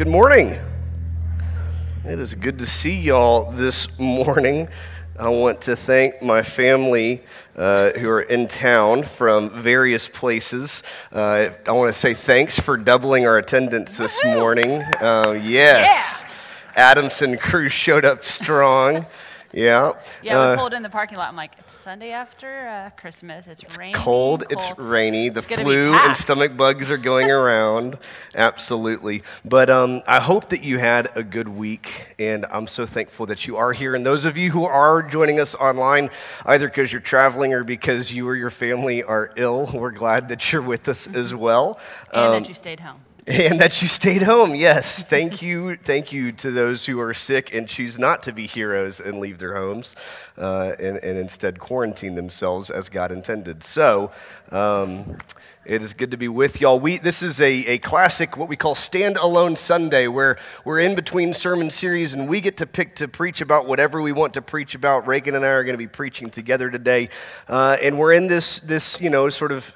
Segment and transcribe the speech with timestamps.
[0.00, 0.58] Good morning.
[2.06, 4.68] It is good to see y'all this morning.
[5.18, 7.22] I want to thank my family
[7.54, 10.82] uh, who are in town from various places.
[11.12, 14.70] Uh, I want to say thanks for doubling our attendance this morning.
[14.70, 16.24] Uh, yes.
[16.24, 16.32] Yeah.
[16.76, 19.04] Adamson crew showed up strong.
[19.52, 19.92] Yeah.
[20.22, 21.28] Yeah, we uh, pulled in the parking lot.
[21.28, 23.46] I'm like, it's Sunday after uh, Christmas.
[23.46, 23.94] It's, it's rainy.
[23.94, 24.52] Cold, cold.
[24.52, 25.28] It's rainy.
[25.28, 27.98] The it's flu and stomach bugs are going around.
[28.34, 29.22] Absolutely.
[29.44, 33.46] But um, I hope that you had a good week, and I'm so thankful that
[33.46, 33.94] you are here.
[33.94, 36.10] And those of you who are joining us online,
[36.44, 40.52] either because you're traveling or because you or your family are ill, we're glad that
[40.52, 41.78] you're with us as well.
[42.12, 43.00] And um, that you stayed home.
[43.40, 44.56] And that you stayed home.
[44.56, 45.04] Yes.
[45.04, 45.76] Thank you.
[45.76, 49.38] Thank you to those who are sick and choose not to be heroes and leave
[49.38, 49.94] their homes
[50.36, 53.62] uh, and, and, instead quarantine themselves as God intended.
[53.62, 54.10] So,
[54.50, 55.18] um,
[55.66, 56.80] it is good to be with y'all.
[56.80, 61.34] We, this is a, a classic, what we call stand-alone Sunday, where we're in between
[61.34, 64.74] sermon series and we get to pick to preach about whatever we want to preach
[64.74, 65.06] about.
[65.06, 67.10] Reagan and I are going to be preaching together today,
[67.46, 69.74] uh, and we're in this this you know sort of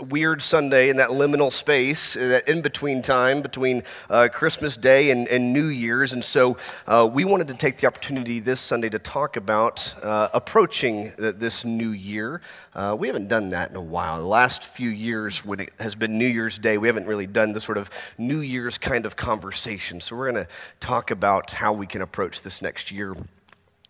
[0.00, 5.10] weird Sunday in that liminal space, uh, that in between time between uh, Christmas Day
[5.10, 8.88] and, and, New Year's, and so uh, we wanted to take the opportunity this Sunday
[8.88, 12.40] to talk about uh, approaching this new year.
[12.74, 14.18] Uh, we haven't done that in a while.
[14.18, 17.52] The last few years, when it has been New Year's Day, we haven't really done
[17.52, 20.00] the sort of New Year's kind of conversation.
[20.00, 23.14] So we're going to talk about how we can approach this next year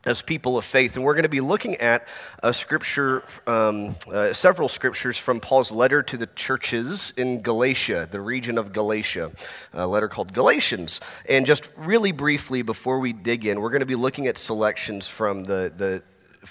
[0.07, 0.97] as people of faith.
[0.97, 2.07] And we're going to be looking at
[2.43, 8.21] a scripture, um, uh, several scriptures from Paul's letter to the churches in Galatia, the
[8.21, 9.33] region of Galatia,
[9.73, 11.01] a letter called Galatians.
[11.29, 15.07] And just really briefly, before we dig in, we're going to be looking at selections
[15.07, 16.03] from the, the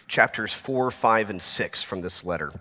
[0.08, 2.52] chapters 4, 5, and 6 from this letter.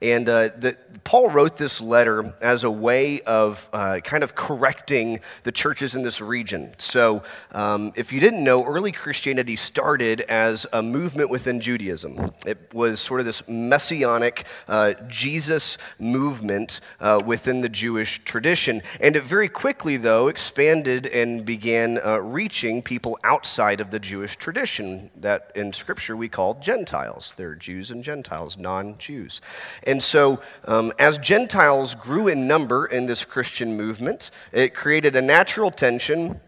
[0.00, 5.20] And uh, the, Paul wrote this letter as a way of uh, kind of correcting
[5.42, 6.72] the churches in this region.
[6.78, 12.32] So, um, if you didn't know, early Christianity started as a movement within Judaism.
[12.46, 18.82] It was sort of this messianic uh, Jesus movement uh, within the Jewish tradition.
[19.00, 24.36] And it very quickly, though, expanded and began uh, reaching people outside of the Jewish
[24.36, 27.34] tradition that in Scripture we call Gentiles.
[27.36, 29.40] They're Jews and Gentiles, non Jews.
[29.88, 35.22] And so, um, as Gentiles grew in number in this Christian movement, it created a
[35.22, 36.40] natural tension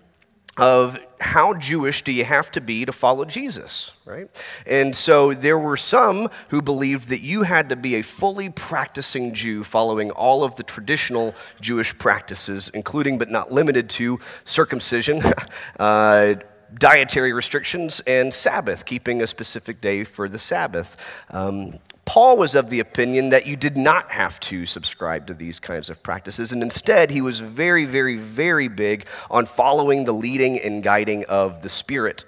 [0.58, 4.28] of how Jewish do you have to be to follow Jesus, right?
[4.66, 9.32] And so there were some who believed that you had to be a fully practicing
[9.32, 15.22] Jew following all of the traditional Jewish practices, including but not limited to circumcision,
[15.80, 16.34] uh,
[16.78, 20.96] dietary restrictions, and Sabbath, keeping a specific day for the Sabbath.
[21.30, 25.60] Um, Paul was of the opinion that you did not have to subscribe to these
[25.60, 30.58] kinds of practices, and instead, he was very, very, very big on following the leading
[30.58, 32.24] and guiding of the Spirit.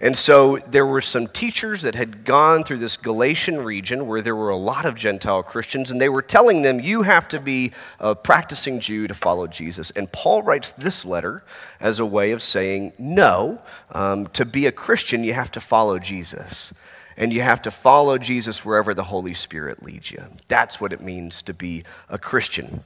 [0.00, 4.36] And so there were some teachers that had gone through this Galatian region where there
[4.36, 7.72] were a lot of Gentile Christians, and they were telling them, You have to be
[8.00, 9.90] a practicing Jew to follow Jesus.
[9.92, 11.44] And Paul writes this letter
[11.80, 13.60] as a way of saying, No,
[13.92, 16.72] um, to be a Christian, you have to follow Jesus
[17.16, 20.22] and you have to follow Jesus wherever the Holy Spirit leads you.
[20.48, 22.82] That's what it means to be a Christian.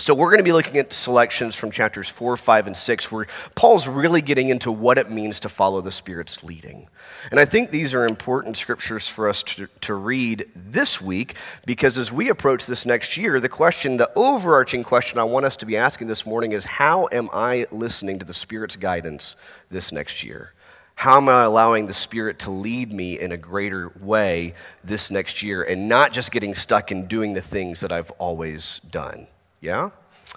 [0.00, 3.26] So, we're going to be looking at selections from chapters 4, 5, and 6, where
[3.56, 6.86] Paul's really getting into what it means to follow the Spirit's leading.
[7.32, 11.34] And I think these are important scriptures for us to, to read this week
[11.66, 15.56] because as we approach this next year, the question, the overarching question I want us
[15.56, 19.34] to be asking this morning is how am I listening to the Spirit's guidance
[19.68, 20.52] this next year?
[20.94, 24.54] How am I allowing the Spirit to lead me in a greater way
[24.84, 28.80] this next year and not just getting stuck in doing the things that I've always
[28.90, 29.26] done?
[29.60, 29.90] Yeah?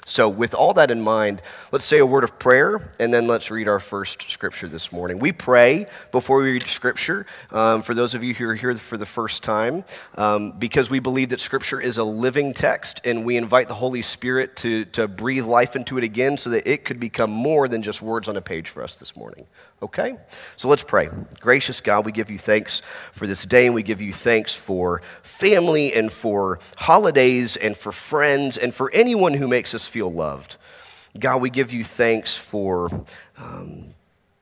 [0.05, 3.51] So, with all that in mind, let's say a word of prayer and then let's
[3.51, 5.19] read our first scripture this morning.
[5.19, 8.97] We pray before we read scripture, um, for those of you who are here for
[8.97, 9.83] the first time,
[10.15, 14.01] um, because we believe that scripture is a living text and we invite the Holy
[14.01, 17.81] Spirit to, to breathe life into it again so that it could become more than
[17.81, 19.45] just words on a page for us this morning.
[19.81, 20.15] Okay?
[20.57, 21.09] So let's pray.
[21.39, 22.81] Gracious God, we give you thanks
[23.11, 27.91] for this day, and we give you thanks for family and for holidays and for
[27.91, 30.57] friends and for anyone who makes us feel loved.
[31.19, 33.05] God, we give you thanks for
[33.37, 33.95] um,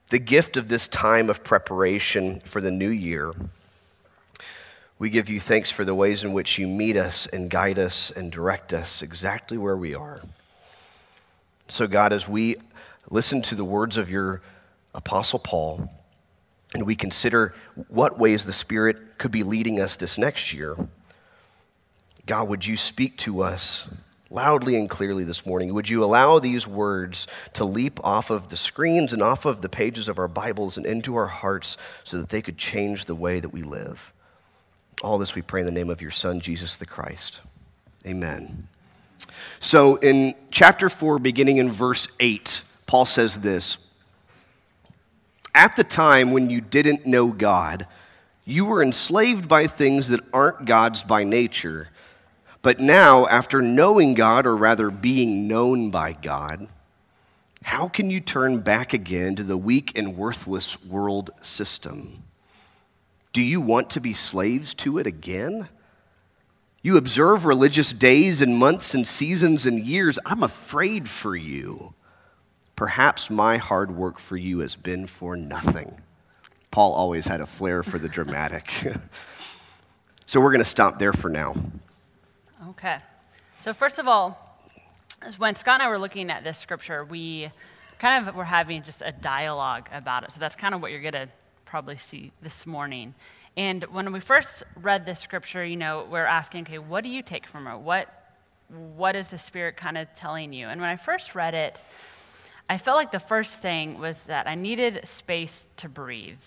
[0.09, 3.33] the gift of this time of preparation for the new year.
[4.99, 8.11] We give you thanks for the ways in which you meet us and guide us
[8.11, 10.21] and direct us exactly where we are.
[11.69, 12.57] So, God, as we
[13.09, 14.41] listen to the words of your
[14.93, 15.89] Apostle Paul,
[16.73, 17.53] and we consider
[17.87, 20.75] what ways the Spirit could be leading us this next year,
[22.25, 23.89] God, would you speak to us
[24.29, 25.73] loudly and clearly this morning.
[25.73, 29.69] Would you allow these words to leap off of the screens and off of the
[29.69, 33.39] pages of our Bibles and into our hearts so that they could change the way
[33.39, 34.13] that we live?
[35.01, 37.41] All this we pray in the name of your Son, Jesus the Christ.
[38.05, 38.67] Amen.
[39.59, 43.88] So in chapter 4, beginning in verse 8, Paul says this
[45.59, 47.85] At the time when you didn't know God,
[48.45, 51.89] you were enslaved by things that aren't God's by nature.
[52.61, 56.69] But now, after knowing God, or rather being known by God,
[57.65, 62.23] how can you turn back again to the weak and worthless world system?
[63.33, 65.67] Do you want to be slaves to it again?
[66.81, 70.19] You observe religious days and months and seasons and years.
[70.25, 71.95] I'm afraid for you.
[72.79, 75.99] Perhaps my hard work for you has been for nothing.
[76.71, 78.71] Paul always had a flair for the dramatic.
[80.25, 81.57] so we're going to stop there for now.
[82.69, 82.99] Okay.
[83.59, 84.57] So, first of all,
[85.35, 87.51] when Scott and I were looking at this scripture, we
[87.99, 90.31] kind of were having just a dialogue about it.
[90.31, 91.27] So, that's kind of what you're going to
[91.65, 93.13] probably see this morning.
[93.57, 97.23] And when we first read this scripture, you know, we're asking, okay, what do you
[97.23, 97.79] take from it?
[97.79, 98.07] What,
[98.95, 100.69] what is the Spirit kind of telling you?
[100.69, 101.83] And when I first read it,
[102.69, 106.37] I felt like the first thing was that I needed space to breathe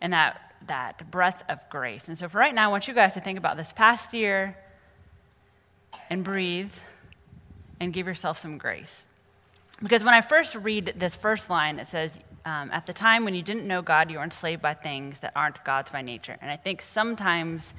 [0.00, 2.08] and that, that breath of grace.
[2.08, 4.56] And so for right now, I want you guys to think about this past year
[6.08, 6.72] and breathe
[7.78, 9.04] and give yourself some grace.
[9.82, 13.34] Because when I first read this first line, it says, um, At the time when
[13.34, 16.36] you didn't know God, you were enslaved by things that aren't God's by nature.
[16.40, 17.74] And I think sometimes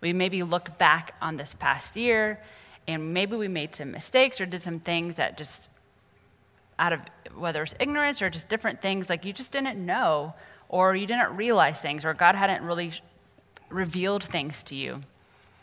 [0.00, 2.38] we maybe look back on this past year
[2.86, 5.68] and maybe we made some mistakes or did some things that just
[6.78, 7.00] out of
[7.36, 10.34] whether it's ignorance or just different things, like you just didn't know
[10.68, 12.92] or you didn't realize things or God hadn't really
[13.70, 15.00] revealed things to you.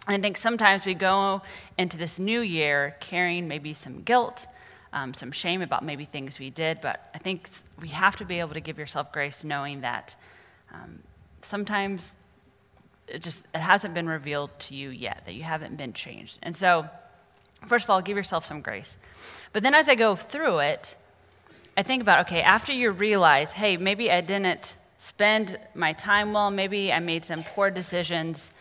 [0.07, 1.41] And I think sometimes we go
[1.77, 4.47] into this new year carrying maybe some guilt
[4.93, 8.39] um, some shame about maybe things we did, but I think we have to be
[8.39, 10.15] able to give yourself grace knowing that
[10.73, 10.99] um,
[11.41, 12.13] sometimes
[13.07, 16.39] it just it hasn't been revealed to you yet, that you haven't been changed.
[16.41, 16.87] And so,
[17.67, 18.97] first of all, give yourself some grace.
[19.53, 20.95] But then as I go through it,
[21.77, 26.51] I think about okay, after you realize, hey, maybe I didn't spend my time well,
[26.51, 28.51] maybe I made some poor decisions,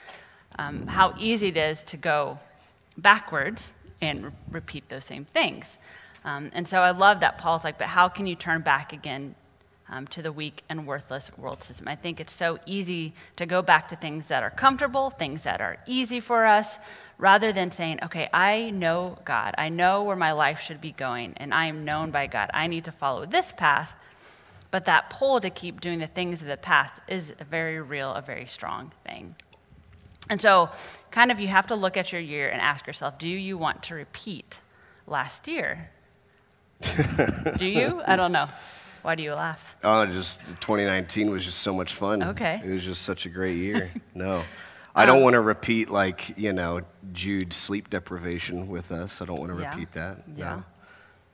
[0.59, 2.39] um, how easy it is to go
[2.97, 5.79] backwards and re- repeat those same things.
[6.25, 9.35] Um, and so I love that Paul's like, but how can you turn back again
[9.91, 11.89] um, to the weak and worthless world system?
[11.89, 15.61] I think it's so easy to go back to things that are comfortable, things that
[15.61, 16.79] are easy for us,
[17.19, 19.55] rather than saying, okay, I know God.
[19.59, 22.51] I know where my life should be going, and I am known by God.
[22.55, 23.95] I need to follow this path.
[24.71, 28.13] But that pull to keep doing the things of the past is a very real,
[28.13, 29.35] a very strong thing.
[30.29, 30.69] And so,
[31.11, 33.83] kind of, you have to look at your year and ask yourself do you want
[33.85, 34.61] to repeat
[35.07, 35.91] last year?
[37.57, 38.03] Do you?
[38.07, 38.49] I don't know.
[39.03, 39.77] Why do you laugh?
[39.85, 42.23] Oh, just 2019 was just so much fun.
[42.23, 42.61] Okay.
[42.65, 43.93] It was just such a great year.
[44.15, 44.43] no.
[44.95, 46.81] I don't um, want to repeat, like, you know,
[47.13, 49.23] Jude's sleep deprivation with us.
[49.23, 49.71] I don't want to yeah.
[49.71, 50.25] repeat that.
[50.35, 50.57] Yeah.
[50.57, 50.65] No.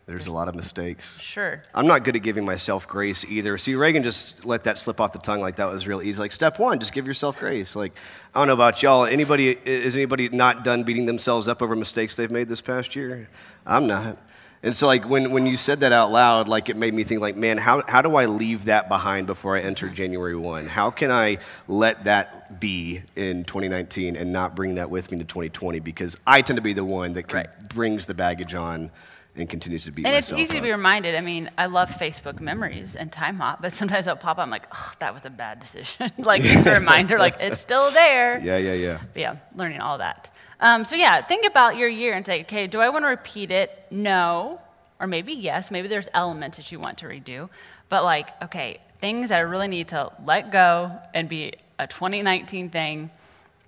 [0.06, 1.18] There's a lot of mistakes.
[1.18, 1.62] Sure.
[1.74, 3.56] I'm not good at giving myself grace either.
[3.56, 6.20] See, Reagan just let that slip off the tongue like that was real easy.
[6.20, 7.74] Like step one, just give yourself grace.
[7.74, 7.96] Like
[8.34, 9.06] I don't know about y'all.
[9.06, 13.30] Anybody is anybody not done beating themselves up over mistakes they've made this past year?
[13.64, 14.18] I'm not.
[14.64, 17.20] And so, like, when, when you said that out loud, like, it made me think,
[17.20, 20.66] like, man, how, how do I leave that behind before I enter January 1?
[20.66, 21.36] How can I
[21.68, 25.80] let that be in 2019 and not bring that with me to 2020?
[25.80, 27.68] Because I tend to be the one that can, right.
[27.68, 28.90] brings the baggage on
[29.36, 30.02] and continues to be.
[30.04, 30.56] And it's easy up.
[30.56, 31.14] to be reminded.
[31.14, 34.42] I mean, I love Facebook memories and Timehop, but sometimes it'll pop up.
[34.42, 36.10] I'm like, oh, that was a bad decision.
[36.18, 38.40] like it's a reminder, like it's still there.
[38.40, 39.00] Yeah, yeah, yeah.
[39.12, 40.30] But yeah, learning all that.
[40.60, 43.50] Um, so, yeah, think about your year and say, okay, do I want to repeat
[43.50, 43.86] it?
[43.90, 44.60] No.
[45.00, 45.70] Or maybe yes.
[45.70, 47.48] Maybe there's elements that you want to redo.
[47.88, 52.70] But, like, okay, things that I really need to let go and be a 2019
[52.70, 53.10] thing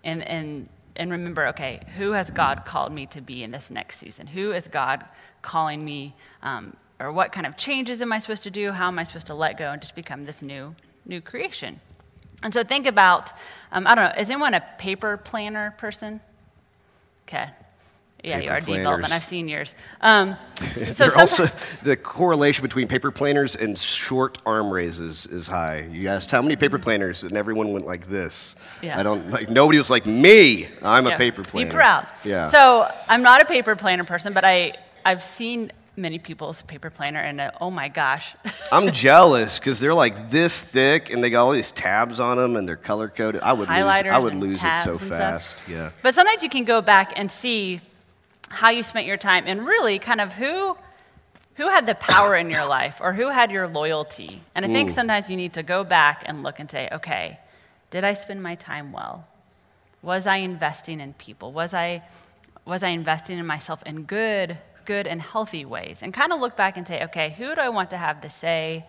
[0.04, 3.98] and, and, and remember, okay, who has God called me to be in this next
[3.98, 4.28] season?
[4.28, 5.04] Who is God
[5.42, 6.14] calling me?
[6.42, 8.72] Um, or what kind of changes am I supposed to do?
[8.72, 10.74] How am I supposed to let go and just become this new,
[11.04, 11.80] new creation?
[12.42, 13.32] And so think about,
[13.72, 16.20] um, I don't know, is anyone a paper planner person?
[17.28, 17.48] Okay.
[18.24, 19.04] Yeah, paper you are planners.
[19.04, 19.74] and I've seen yours.
[20.00, 20.36] Um,
[20.74, 21.48] so also,
[21.82, 25.86] the correlation between paper planners and short arm raises is high.
[25.92, 28.56] You asked how many paper planners, and everyone went like this.
[28.82, 28.98] Yeah.
[28.98, 30.66] I don't like nobody was like me.
[30.82, 31.14] I'm yeah.
[31.14, 31.66] a paper planner.
[31.68, 32.06] Be proud.
[32.24, 32.46] Yeah.
[32.46, 37.20] So I'm not a paper planner person, but I I've seen many people's paper planner,
[37.20, 38.34] and uh, oh my gosh.
[38.72, 42.56] I'm jealous because they're like this thick, and they got all these tabs on them,
[42.56, 43.40] and they're color coded.
[43.42, 43.78] I would lose.
[43.78, 45.50] I would lose it so fast.
[45.50, 45.68] Stuff.
[45.68, 45.90] Yeah.
[46.02, 47.80] But sometimes you can go back and see
[48.48, 50.76] how you spent your time and really kind of who
[51.54, 54.42] who had the power in your life or who had your loyalty.
[54.54, 57.38] And I think sometimes you need to go back and look and say, okay,
[57.90, 59.26] did I spend my time well?
[60.02, 61.52] Was I investing in people?
[61.52, 62.02] Was I
[62.66, 65.98] was I investing in myself in good, good and healthy ways?
[66.02, 68.30] And kind of look back and say, okay, who do I want to have the
[68.30, 68.86] say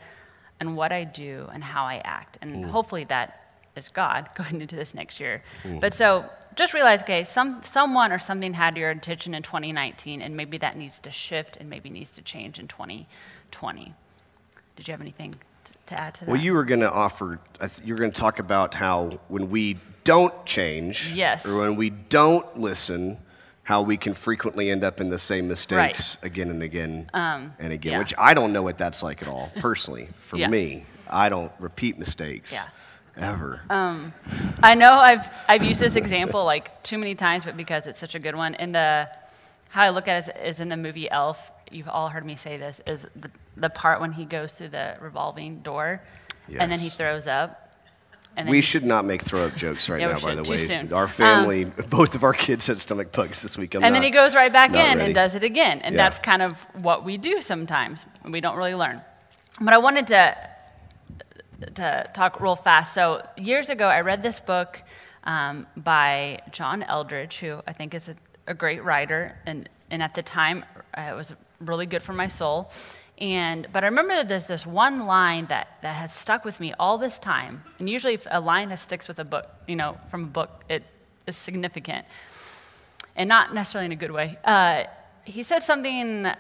[0.60, 2.38] and what I do and how I act?
[2.42, 2.70] And mm.
[2.70, 5.44] hopefully that is God going into this next year.
[5.64, 5.80] Mm.
[5.80, 10.36] But so just realize, okay, some, someone or something had your attention in 2019, and
[10.36, 13.94] maybe that needs to shift and maybe needs to change in 2020.
[14.76, 16.32] Did you have anything t- to add to that?
[16.32, 17.40] Well, you were going to offer,
[17.84, 21.46] you were going to talk about how when we don't change, Yes.
[21.46, 23.18] or when we don't listen,
[23.68, 27.74] how we can frequently end up in the same mistakes again and again um, and
[27.74, 28.00] again, yeah.
[28.00, 30.08] which I don't know what that's like at all, personally.
[30.20, 30.48] For Yeah.
[30.48, 32.64] me, I don't repeat mistakes Yeah.
[33.18, 33.60] ever.
[33.70, 34.14] Um,
[34.64, 38.16] I know I've, I've used this example like too many times, but because it's such
[38.16, 38.56] a good one.
[38.56, 39.10] In the,
[39.68, 42.38] how I look at it is, is in the movie Elf, you've all heard me
[42.38, 46.02] say this, is the, the part when he goes through the revolving door
[46.58, 47.67] and then he throws up.
[48.46, 50.58] We should not make throw up jokes right Yeah, now, by the Too way.
[50.58, 50.94] soon.
[50.94, 53.74] Our Um, family, both of our kids had stomach bugs this week.
[53.76, 55.02] I'm and then he goes right back in ready.
[55.02, 55.82] and does it again.
[55.82, 56.04] And Yeah.
[56.04, 58.06] that's kind of what we do sometimes.
[58.24, 59.02] We don't really learn.
[59.60, 60.36] But I wanted to,
[61.76, 62.94] to talk real fast.
[62.94, 64.82] So, years ago, I read this book
[65.24, 68.16] um, by John Eldredge, who I think is a,
[68.46, 69.36] a great writer.
[69.46, 70.64] And, and at the time,
[70.98, 72.72] uh, it was really good for my soul.
[73.20, 76.74] And, but I remember that there's this one line that, that has stuck with me
[76.80, 77.64] all this time.
[77.80, 80.64] And usually, if a line that sticks with a book, you know, from a book,
[80.70, 80.84] it
[81.26, 82.06] is significant
[83.16, 84.38] and not necessarily in a good way.
[84.46, 84.84] Uh,
[85.26, 86.40] he said something that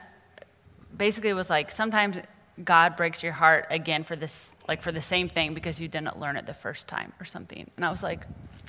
[0.95, 2.17] basically was like sometimes
[2.63, 6.19] God breaks your heart again for this, like for the same thing because you didn't
[6.19, 7.69] learn it the first time or something.
[7.75, 8.21] And I was like,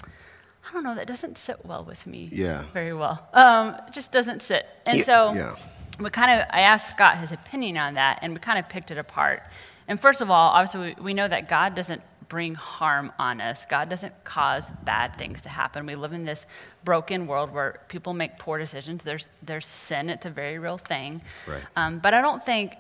[0.05, 2.65] I don't know, that doesn't sit well with me Yeah.
[2.73, 3.29] very well.
[3.33, 4.67] Um, it just doesn't sit.
[4.85, 5.57] And Yeah, so yeah.
[5.99, 8.91] We kind of, I asked Scott his opinion on that, and we kind of picked
[8.91, 9.43] it apart.
[9.87, 13.65] And first of all, obviously, we, we know that God doesn't bring harm on us.
[13.67, 15.87] God doesn't cause bad things to happen.
[15.87, 16.47] We live in this
[16.85, 19.03] broken world where people make poor decisions.
[19.03, 21.23] There's, there's sin, it's a very real thing.
[21.47, 21.63] Right.
[21.75, 22.75] Um, but I don't think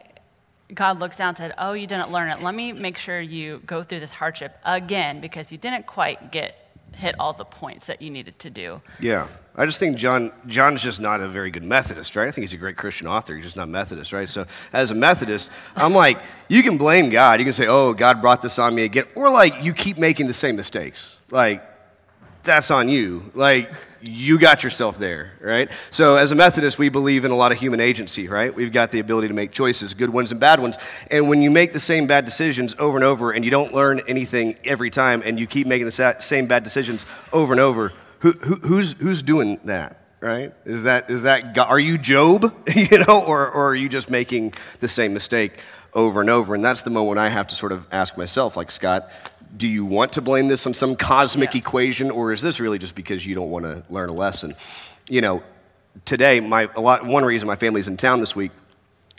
[0.74, 2.42] God looks down and said, Oh, you didn't learn it.
[2.42, 6.67] Let me make sure you go through this hardship again because you didn't quite get
[6.98, 8.80] hit all the points that you needed to do.
[9.00, 9.28] Yeah.
[9.54, 12.26] I just think John John's just not a very good Methodist, right?
[12.26, 13.34] I think he's a great Christian author.
[13.34, 14.28] He's just not Methodist, right?
[14.28, 17.38] So as a Methodist, I'm like, you can blame God.
[17.38, 19.04] You can say, oh, God brought this on me again.
[19.14, 21.16] Or like, you keep making the same mistakes.
[21.30, 21.62] Like,
[22.48, 23.30] that's on you.
[23.34, 25.70] Like, you got yourself there, right?
[25.90, 28.54] So, as a Methodist, we believe in a lot of human agency, right?
[28.54, 30.78] We've got the ability to make choices, good ones and bad ones.
[31.10, 34.00] And when you make the same bad decisions over and over and you don't learn
[34.08, 38.32] anything every time and you keep making the same bad decisions over and over, who,
[38.32, 40.00] who, who's, who's doing that?
[40.20, 40.52] Right?
[40.64, 41.68] Is that, is that God?
[41.68, 42.52] Are you Job?
[42.74, 45.60] you know, or, or are you just making the same mistake
[45.94, 46.54] over and over?
[46.54, 49.12] And that's the moment I have to sort of ask myself, like Scott,
[49.56, 51.58] do you want to blame this on some cosmic Yeah.
[51.58, 54.54] equation, or is this really just because you don't want to learn a lesson?
[55.08, 55.42] You know,
[56.04, 58.52] today, my, a lot, one reason my family's in town this week,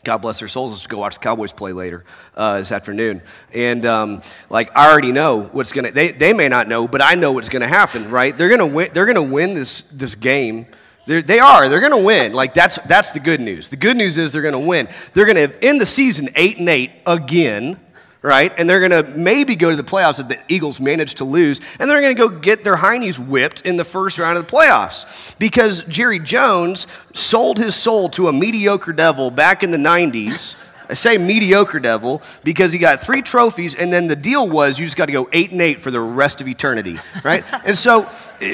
[0.06, 2.06] God bless their souls, is to go watch the Cowboys play later
[2.36, 3.22] uh, this afternoon.
[3.54, 7.02] And, um, like, I already know what's going to, they, they may not know, but
[7.02, 8.38] I know what's going to happen, right?
[8.38, 10.68] They're going to win, they're to win this, this game.
[11.06, 11.68] They're, they are.
[11.70, 12.34] They're going to win.
[12.34, 13.70] Like that's that's the good news.
[13.70, 14.88] The good news is they're going to win.
[15.16, 17.80] They're going to end the season eight and eight again,
[18.22, 18.52] right?
[18.58, 21.62] And they're going to maybe go to the playoffs if the Eagles manage to lose,
[21.80, 24.52] and they're going to go get their heinies whipped in the first round of the
[24.52, 30.56] playoffs because Jerry Jones sold his soul to a mediocre devil back in the '90s.
[30.90, 34.86] I say mediocre devil because he got three trophies, and then the deal was you
[34.86, 37.44] just got to go eight and eight for the rest of eternity, right?
[37.66, 38.10] and so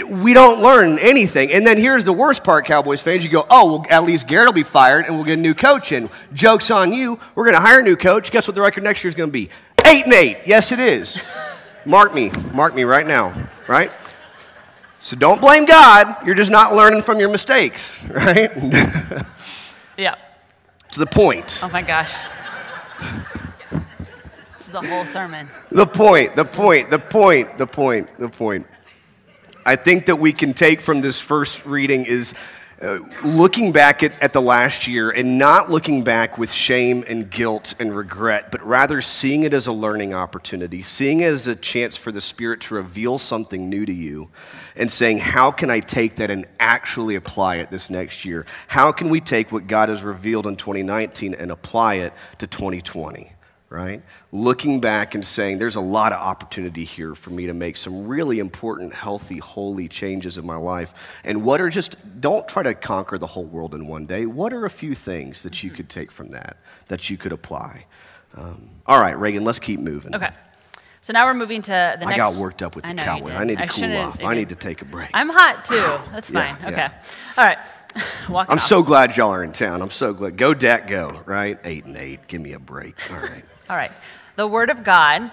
[0.10, 1.52] we don't learn anything.
[1.52, 3.24] And then here's the worst part, Cowboys fans.
[3.24, 5.54] You go, oh, well, at least Garrett will be fired, and we'll get a new
[5.54, 6.10] coach in.
[6.34, 7.20] Joke's on you.
[7.36, 8.32] We're going to hire a new coach.
[8.32, 9.50] Guess what the record next year is going to be?
[9.86, 10.40] Eight and eight.
[10.46, 11.24] Yes, it is.
[11.86, 12.32] Mark me.
[12.52, 13.34] Mark me right now,
[13.68, 13.92] right?
[15.00, 16.26] So don't blame God.
[16.26, 18.52] You're just not learning from your mistakes, right?
[19.96, 20.16] Yeah.
[20.92, 21.60] To the point.
[21.64, 22.16] Oh my gosh.
[24.58, 25.48] this is the whole sermon.
[25.72, 28.68] The point, the point, the point, the point, the point.
[29.66, 32.36] I think that we can take from this first reading is
[32.82, 37.30] uh, looking back at, at the last year and not looking back with shame and
[37.30, 41.56] guilt and regret, but rather seeing it as a learning opportunity, seeing it as a
[41.56, 44.30] chance for the Spirit to reveal something new to you,
[44.76, 48.46] and saying, How can I take that and actually apply it this next year?
[48.68, 53.35] How can we take what God has revealed in 2019 and apply it to 2020?
[53.70, 54.02] Right?
[54.32, 58.08] Looking back and saying, there's a lot of opportunity here for me to make some
[58.08, 60.94] really important, healthy, holy changes in my life.
[61.24, 64.26] And what are just, don't try to conquer the whole world in one day.
[64.26, 66.58] What are a few things that you could take from that,
[66.88, 67.86] that you could apply?
[68.36, 70.16] Um, all right, Reagan, let's keep moving.
[70.16, 70.30] Okay.
[71.02, 72.14] So now we're moving to the next.
[72.14, 73.32] I got worked up with the I know cowboy.
[73.32, 74.24] I need to I cool off.
[74.24, 75.12] I need to take a break.
[75.14, 75.76] I'm hot too.
[76.12, 76.58] That's fine.
[76.62, 76.70] yeah.
[76.70, 76.88] Okay.
[77.38, 77.60] All right.
[78.28, 78.62] I'm off.
[78.62, 79.82] so glad y'all are in town.
[79.82, 80.38] I'm so glad.
[80.38, 81.58] Go, Dak, go, right?
[81.64, 82.28] Eight and eight.
[82.28, 82.96] Give me a break.
[83.12, 83.46] All right.
[83.70, 83.92] All right.
[84.36, 85.24] The Word of God.
[85.24, 85.32] Um,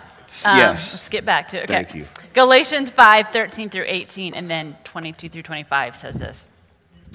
[0.56, 0.94] Yes.
[0.94, 1.64] Let's get back to it.
[1.64, 1.74] Okay.
[1.74, 2.06] Thank you.
[2.32, 6.46] Galatians 5 13 through 18, and then 22 through 25 says this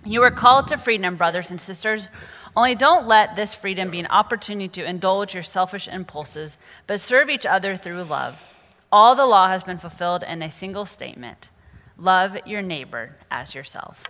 [0.05, 2.07] You were called to freedom, brothers and sisters.
[2.55, 7.29] Only don't let this freedom be an opportunity to indulge your selfish impulses, but serve
[7.29, 8.41] each other through love.
[8.91, 11.49] All the law has been fulfilled in a single statement
[11.97, 14.03] love your neighbor as yourself.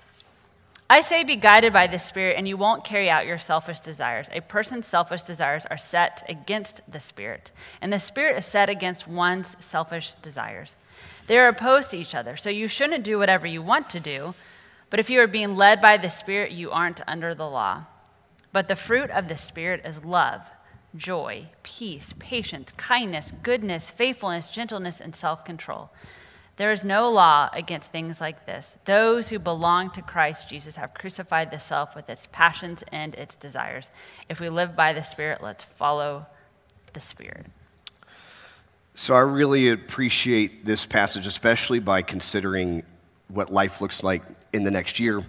[0.89, 4.29] I say be guided by the Spirit, and you won't carry out your selfish desires.
[4.31, 7.51] A person's selfish desires are set against the Spirit,
[7.81, 10.77] and the Spirit is set against one's selfish desires.
[11.27, 14.33] They are opposed to each other, so you shouldn't do whatever you want to do.
[14.89, 17.87] But if you are being led by the Spirit, you aren't under the law.
[18.53, 20.49] But the fruit of the Spirit is love,
[20.95, 25.89] joy, peace, patience, kindness, goodness, faithfulness, gentleness, and self control.
[26.57, 28.77] There is no law against things like this.
[28.85, 33.35] Those who belong to Christ Jesus have crucified the self with its passions and its
[33.35, 33.91] desires.
[34.27, 36.25] If we live by the Spirit, let's follow
[36.93, 37.45] the Spirit.
[38.95, 42.81] So I really appreciate this passage, especially by considering
[43.27, 45.23] what life looks like in the next year.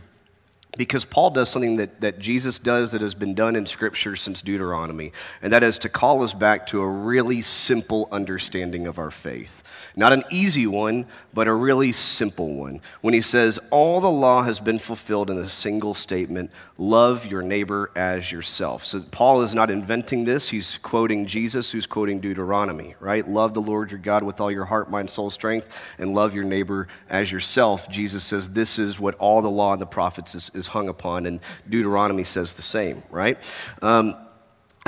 [0.78, 4.40] Because Paul does something that, that Jesus does that has been done in Scripture since
[4.40, 9.10] Deuteronomy, and that is to call us back to a really simple understanding of our
[9.10, 9.64] faith.
[9.96, 12.80] Not an easy one, but a really simple one.
[13.00, 17.42] When he says, All the law has been fulfilled in a single statement love your
[17.42, 18.84] neighbor as yourself.
[18.84, 20.50] So Paul is not inventing this.
[20.50, 23.28] He's quoting Jesus, who's quoting Deuteronomy, right?
[23.28, 25.68] Love the Lord your God with all your heart, mind, soul, strength,
[25.98, 27.90] and love your neighbor as yourself.
[27.90, 31.26] Jesus says this is what all the law and the prophets is, is hung upon,
[31.26, 33.38] and Deuteronomy says the same, right?
[33.82, 34.14] Um,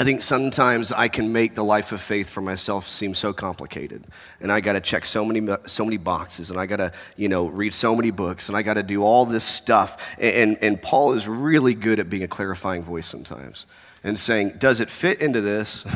[0.01, 4.07] I think sometimes I can make the life of faith for myself seem so complicated,
[4.41, 7.29] and I got to check so many so many boxes, and I got to you
[7.29, 10.17] know read so many books, and I got to do all this stuff.
[10.19, 13.67] And, and Paul is really good at being a clarifying voice sometimes,
[14.03, 15.85] and saying, does it fit into this?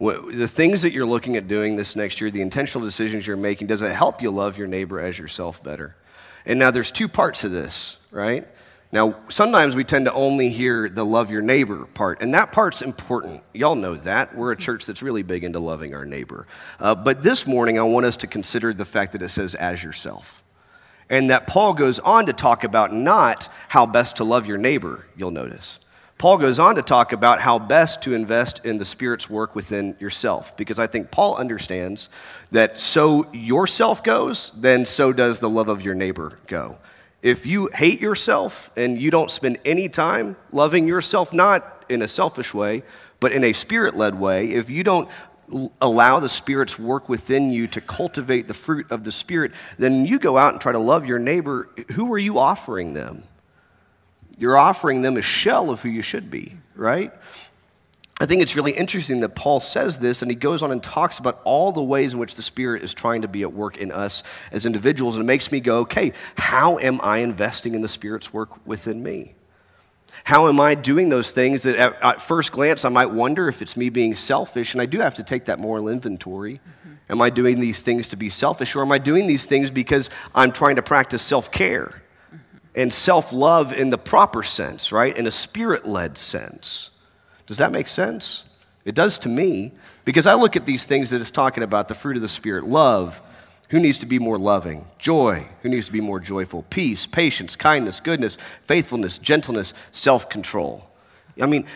[0.00, 3.66] The things that you're looking at doing this next year, the intentional decisions you're making,
[3.66, 5.96] does it help you love your neighbor as yourself better?
[6.46, 8.46] And now there's two parts to this, right?
[8.90, 12.80] Now, sometimes we tend to only hear the love your neighbor part, and that part's
[12.80, 13.42] important.
[13.52, 14.34] Y'all know that.
[14.34, 16.46] We're a church that's really big into loving our neighbor.
[16.80, 19.84] Uh, but this morning, I want us to consider the fact that it says, as
[19.84, 20.42] yourself.
[21.10, 25.04] And that Paul goes on to talk about not how best to love your neighbor,
[25.16, 25.78] you'll notice.
[26.16, 29.96] Paul goes on to talk about how best to invest in the Spirit's work within
[30.00, 32.08] yourself, because I think Paul understands
[32.52, 36.78] that so yourself goes, then so does the love of your neighbor go.
[37.22, 42.08] If you hate yourself and you don't spend any time loving yourself, not in a
[42.08, 42.82] selfish way,
[43.20, 45.08] but in a spirit led way, if you don't
[45.80, 50.18] allow the Spirit's work within you to cultivate the fruit of the Spirit, then you
[50.18, 51.68] go out and try to love your neighbor.
[51.94, 53.22] Who are you offering them?
[54.38, 57.12] You're offering them a shell of who you should be, right?
[58.20, 61.20] I think it's really interesting that Paul says this, and he goes on and talks
[61.20, 63.92] about all the ways in which the Spirit is trying to be at work in
[63.92, 65.14] us as individuals.
[65.14, 69.02] And it makes me go, okay, how am I investing in the Spirit's work within
[69.04, 69.34] me?
[70.24, 73.62] How am I doing those things that at, at first glance I might wonder if
[73.62, 74.74] it's me being selfish?
[74.74, 76.54] And I do have to take that moral inventory.
[76.54, 77.12] Mm-hmm.
[77.12, 80.10] Am I doing these things to be selfish, or am I doing these things because
[80.34, 82.36] I'm trying to practice self care mm-hmm.
[82.74, 85.16] and self love in the proper sense, right?
[85.16, 86.90] In a spirit led sense?
[87.48, 88.44] Does that make sense?
[88.84, 89.72] It does to me,
[90.04, 92.64] because I look at these things that it's talking about the fruit of the Spirit
[92.64, 93.20] love.
[93.70, 94.86] Who needs to be more loving?
[94.98, 95.46] Joy.
[95.62, 96.64] Who needs to be more joyful?
[96.70, 100.88] Peace, patience, kindness, goodness, faithfulness, gentleness, self control.
[101.40, 101.66] I mean,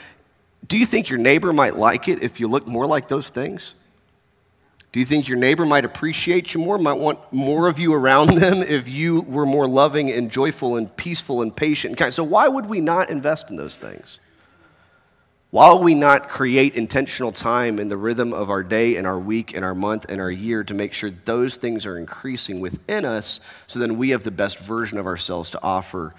[0.69, 3.75] do you think your neighbor might like it if you look more like those things?
[4.93, 8.37] Do you think your neighbor might appreciate you more, might want more of you around
[8.39, 12.15] them if you were more loving and joyful and peaceful and patient and kind?
[12.15, 14.19] So, why would we not invest in those things?
[15.53, 19.19] Why will we not create intentional time in the rhythm of our day and our
[19.19, 23.05] week and our month and our year to make sure those things are increasing within
[23.05, 26.15] us so then we have the best version of ourselves to offer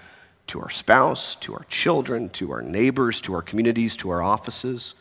[0.46, 4.94] to our spouse, to our children, to our neighbors, to our communities, to our offices?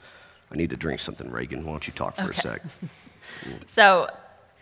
[0.52, 1.63] I need to drink something, Reagan.
[1.63, 2.62] Why don't you talk for a sec?
[3.67, 4.08] So,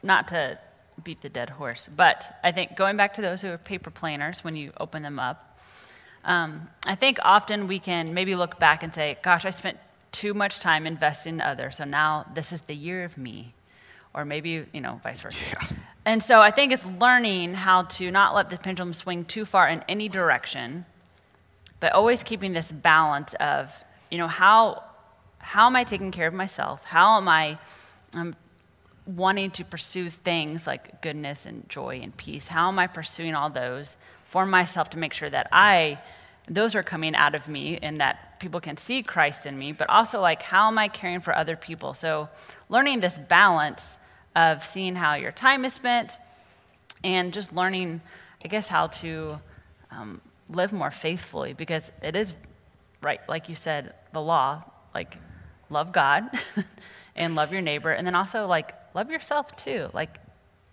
[0.03, 0.57] not to
[1.03, 4.43] beat the dead horse, but I think going back to those who are paper planners,
[4.43, 5.50] when you open them up,
[6.25, 9.77] um, I think often we can maybe look back and say, gosh, I spent
[10.12, 11.77] too much time investing in others.
[11.77, 13.53] So now this is the year of me.
[14.13, 15.39] Or maybe, you know, vice versa.
[15.47, 15.67] Yeah.
[16.05, 19.69] And so I think it's learning how to not let the pendulum swing too far
[19.69, 20.86] in any direction,
[21.79, 23.71] but always keeping this balance of,
[24.10, 24.84] you know, how,
[25.38, 26.84] how am I taking care of myself?
[26.84, 27.57] How am I
[28.13, 28.36] um,
[29.05, 32.49] wanting to pursue things like goodness and joy and peace?
[32.49, 33.95] How am I pursuing all those
[34.32, 36.00] for myself to make sure that I,
[36.48, 39.89] those are coming out of me and that people can see Christ in me, but
[39.89, 41.94] also like, how am I caring for other people?
[41.94, 42.30] So
[42.70, 43.98] learning this balance
[44.34, 46.15] of seeing how your time is spent
[47.04, 48.00] and just learning,
[48.41, 49.41] I guess, how to
[49.91, 52.34] um, live more faithfully because it is,
[53.02, 54.63] right, like you said, the law,
[54.96, 55.17] like
[55.70, 56.30] love God
[57.17, 59.89] and love your neighbor, and then also like love yourself too.
[59.94, 60.20] Like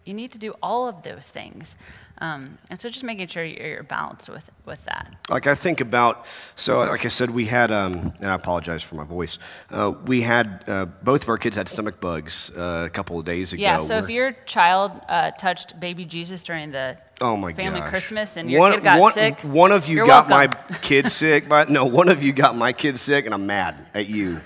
[0.05, 1.75] you need to do all of those things.
[2.21, 5.15] Um, and so just making sure you're balanced with, with that.
[5.31, 6.27] Like I think about,
[6.57, 9.39] so like I said, we had, um, and I apologize for my voice.
[9.71, 13.25] Uh, we had uh, both of our kids had stomach bugs uh, a couple of
[13.25, 13.63] days ago.
[13.63, 13.81] Yeah.
[13.81, 17.91] So if your child uh, touched baby Jesus during the Oh my family gosh.
[17.91, 20.61] Christmas and your one, kid got one, sick, One of you you're got welcome.
[20.71, 23.75] my kid sick, but no, one of you got my kid sick, and I'm mad
[23.93, 24.41] at you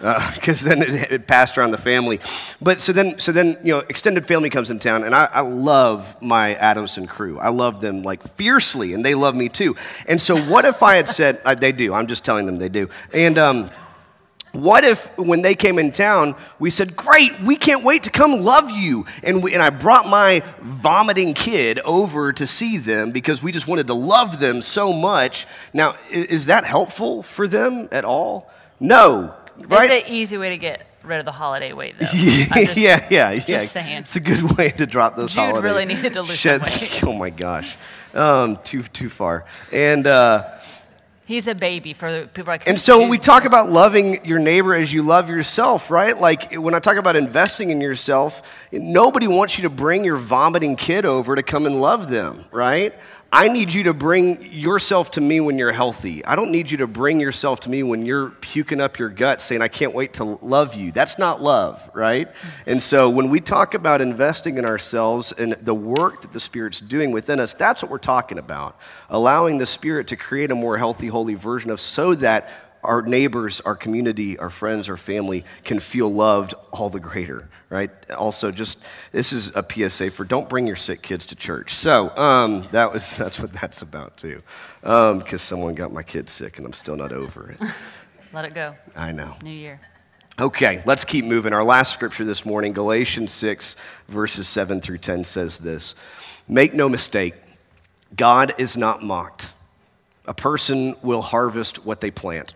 [0.34, 2.20] because then it, it passed around the family.
[2.60, 5.40] But so then, so then you know, extended family comes in town, and I, I
[5.40, 7.38] love my Adamson crew.
[7.38, 9.76] I love them like fiercely, and they love me too.
[10.06, 11.92] And so, what if I had said uh, they do?
[11.94, 12.88] I'm just telling them they do.
[13.12, 13.70] And um,
[14.52, 18.40] what if, when they came in town, we said, Great, we can't wait to come
[18.40, 19.06] love you?
[19.22, 23.68] And, we, and I brought my vomiting kid over to see them because we just
[23.68, 25.46] wanted to love them so much.
[25.72, 28.50] Now, is that helpful for them at all?
[28.80, 29.34] No,
[29.68, 29.90] right?
[29.90, 32.06] It's an easy way to get rid of the holiday weight, though.
[32.12, 33.40] I'm just- yeah, yeah, yeah.
[33.40, 33.98] just saying.
[33.98, 36.64] It's a good way to drop those Jude holiday really needed to lose sheds.
[36.64, 37.02] weight.
[37.06, 37.76] Oh my gosh,
[38.14, 39.44] um, too too far.
[39.72, 40.44] And uh,
[41.26, 42.68] He's a baby for the people like.
[42.68, 46.20] and so when we talk about loving your neighbor as you love yourself, right?
[46.20, 48.42] Like when I talk about investing in yourself,
[48.72, 52.94] nobody wants you to bring your vomiting kid over to come and love them, right?
[53.32, 56.24] I need you to bring yourself to me when you're healthy.
[56.24, 59.40] I don't need you to bring yourself to me when you're puking up your gut
[59.40, 60.90] saying, I can't wait to love you.
[60.90, 62.28] That's not love, right?
[62.66, 66.80] And so when we talk about investing in ourselves and the work that the Spirit's
[66.80, 68.76] doing within us, that's what we're talking about.
[69.08, 72.50] Allowing the Spirit to create a more healthy, holy version of so that
[72.82, 77.90] our neighbors, our community, our friends, our family can feel loved all the greater, right?
[78.10, 78.78] Also, just
[79.12, 81.72] this is a PSA for don't bring your sick kids to church.
[81.72, 84.42] So um, that was that's what that's about too,
[84.82, 87.60] because someone got my kid sick and I'm still not over it.
[88.32, 88.76] Let it go.
[88.94, 89.36] I know.
[89.42, 89.80] New year.
[90.38, 91.52] Okay, let's keep moving.
[91.52, 93.76] Our last scripture this morning, Galatians 6,
[94.08, 95.94] verses 7 through 10, says this
[96.48, 97.34] Make no mistake,
[98.16, 99.52] God is not mocked.
[100.26, 102.54] A person will harvest what they plant.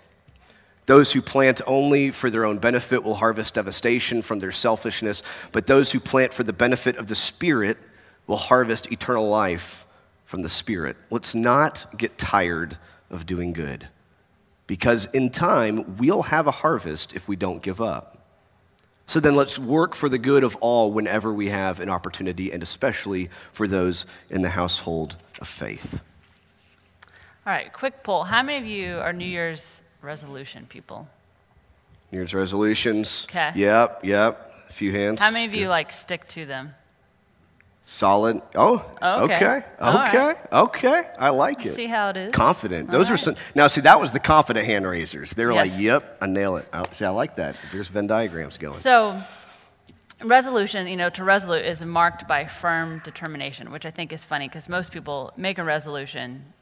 [0.87, 5.67] Those who plant only for their own benefit will harvest devastation from their selfishness, but
[5.67, 7.79] those who plant for the benefit of the Spirit
[8.27, 9.87] will harvest eternal life
[10.25, 10.97] from the Spirit.
[11.11, 12.77] Let's not get tired
[13.11, 13.89] of doing good
[14.67, 18.11] because in time we'll have a harvest if we don't give up.
[19.07, 22.63] So then let's work for the good of all whenever we have an opportunity, and
[22.63, 26.01] especially for those in the household of faith.
[27.47, 28.25] All right, quick poll.
[28.25, 31.09] How many of you are New Year's resolution people?
[32.13, 33.27] New Year's resolutions.
[33.29, 33.53] 'Kay.
[33.57, 34.53] Yep, yep.
[34.69, 35.21] A few hands.
[35.21, 36.75] How many of you like stick to them?
[37.87, 38.41] Solid.
[38.55, 39.35] Oh, Okay.
[39.35, 39.63] okay.
[39.81, 40.17] Okay.
[40.19, 40.37] right.
[40.53, 41.07] Okay.
[41.19, 41.75] I like it.
[41.75, 42.33] See how it is?
[42.33, 42.91] Confident.
[42.91, 43.21] Those All were right.
[43.25, 43.37] some.
[43.55, 45.33] Now, see, that was the confident hand raisers.
[45.33, 45.73] They were Yes.
[45.73, 47.57] like, "Yep, I nail it." I, see, I like that.
[47.73, 48.79] There's Venn diagrams going.
[48.79, 49.21] So,
[50.23, 54.49] resolution, you know, to resolute is marked by firm determination, which I think is funny
[54.49, 56.55] because most people make a resolution,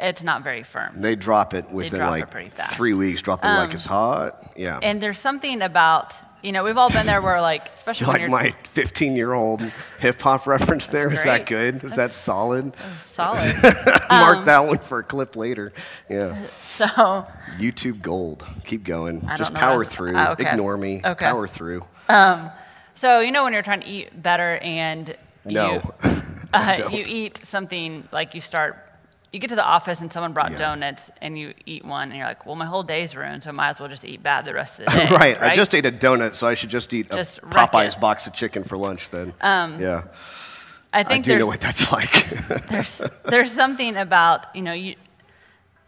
[0.00, 1.00] it's not very firm.
[1.02, 2.76] they drop it within drop like fast.
[2.76, 3.22] three weeks.
[3.22, 4.52] Drop it like it's hot.
[4.56, 4.78] Yeah.
[4.82, 8.30] And there's something about, you know, we've all been there where, like, especially like you're
[8.30, 9.60] my 15 year old
[9.98, 11.08] hip hop reference there?
[11.10, 11.82] Was that good?
[11.82, 12.74] Was that solid?
[12.96, 13.54] solid.
[14.08, 15.72] Mark Um, that one for a clip later.
[16.08, 16.46] Yeah.
[16.62, 16.86] so,
[17.58, 18.46] YouTube gold.
[18.64, 19.24] Keep going.
[19.26, 20.16] I Just power what I was- through.
[20.16, 20.50] Ah, okay.
[20.50, 21.00] Ignore me.
[21.04, 21.24] Okay.
[21.26, 21.84] Power through.
[22.08, 22.50] Um,
[22.94, 25.72] so you know, when you're trying to eat better and No.
[26.04, 26.10] you,
[26.52, 28.76] uh, you eat something like you start,
[29.32, 30.58] you get to the office and someone brought Yeah.
[30.58, 33.52] donuts and you eat one and you're like, well, my whole day's ruined, so I
[33.52, 35.06] might as well just eat bad the rest of the day.
[35.10, 35.40] right.
[35.42, 37.96] I just ate a donut, so I should just eat Just a Popeye's it.
[37.96, 39.34] Um, box of chicken for lunch then.
[39.42, 40.04] yeah.
[40.90, 42.66] I I think do there's, know what that's like.
[42.68, 44.94] there's there's something about you know you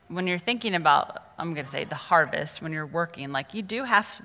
[0.09, 3.63] when you're thinking about I'm going to say the harvest when you're working like you
[3.63, 4.21] do have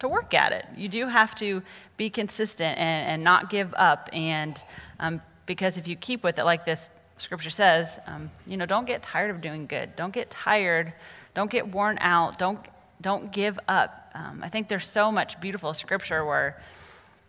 [0.00, 0.66] to work at it.
[0.76, 1.62] You do have to
[1.96, 4.62] be consistent and, and not give up and
[5.00, 8.86] um, because if you keep with it like this scripture says, um, you know, don't
[8.86, 9.96] get tired of doing good.
[9.96, 10.92] Don't get tired.
[11.34, 12.38] Don't get worn out.
[12.38, 12.60] Don't
[13.00, 14.10] don't give up.
[14.14, 16.60] Um, I think there's so much beautiful scripture where,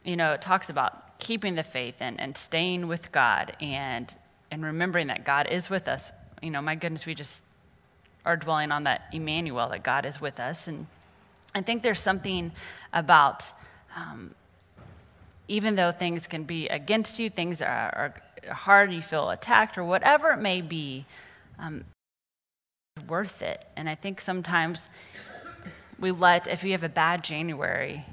[0.05, 4.15] you know, it talks about keeping the faith and, and staying with God and,
[4.51, 6.11] and remembering that God is with us.
[6.41, 7.41] You know, my goodness, we just
[8.25, 10.67] are dwelling on that Emmanuel, that God is with us.
[10.67, 10.87] And
[11.53, 12.51] I think there's something
[12.93, 13.43] about,
[13.95, 14.33] um,
[15.47, 19.83] even though things can be against you, things are, are hard, you feel attacked, or
[19.83, 21.05] whatever it may be,
[21.59, 21.83] um,
[23.07, 23.65] worth it.
[23.75, 24.89] And I think sometimes
[25.99, 28.05] we let, if we have a bad January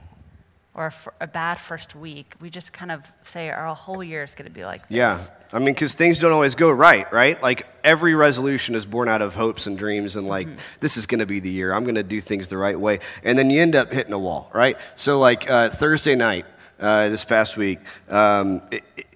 [0.74, 4.34] or a, a bad first week, we just kind of say our whole year is
[4.34, 4.96] going to be like this.
[4.96, 5.24] Yeah.
[5.52, 7.40] I mean, because things don't always go right, right?
[7.42, 10.56] Like every resolution is born out of hopes and dreams, and like, mm-hmm.
[10.80, 11.74] this is going to be the year.
[11.74, 13.00] I'm going to do things the right way.
[13.22, 14.78] And then you end up hitting a wall, right?
[14.96, 16.46] So, like uh, Thursday night,
[16.80, 18.62] uh, this past week, um,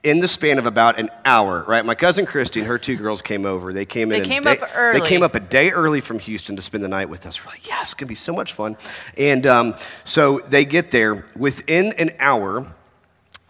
[0.07, 1.85] in the span of about an hour, right?
[1.85, 3.73] My cousin Christy and her two girls came over.
[3.73, 4.23] They came in.
[4.23, 5.01] They came day, up early.
[5.01, 7.45] They came up a day early from Houston to spend the night with us.
[7.45, 8.77] We're like, yes, it's gonna be so much fun.
[9.19, 11.27] And um, so they get there.
[11.37, 12.73] Within an hour,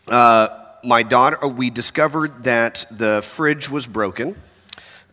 [0.08, 0.48] uh,
[0.82, 4.34] my daughter, we discovered that the fridge was broken.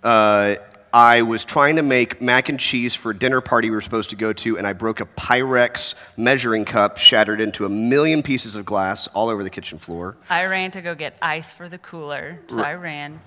[0.01, 0.55] Uh,
[0.93, 4.11] I was trying to make mac and cheese for a dinner party we were supposed
[4.11, 8.55] to go to, and I broke a Pyrex measuring cup, shattered into a million pieces
[8.55, 10.15] of glass all over the kitchen floor.
[10.29, 13.19] I ran to go get ice for the cooler, so I ran.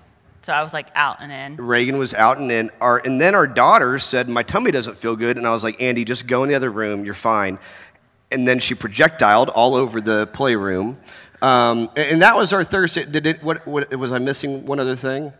[0.42, 1.56] So I was like out and in.
[1.56, 2.70] Reagan was out and in.
[2.80, 5.36] Our, and then our daughter said, My tummy doesn't feel good.
[5.36, 7.04] And I was like, Andy, just go in the other room.
[7.04, 7.58] You're fine.
[8.30, 10.98] And then she projectiled all over the playroom.
[11.42, 13.04] Um, and that was our Thursday.
[13.04, 15.32] Did it, what, what, was I missing one other thing?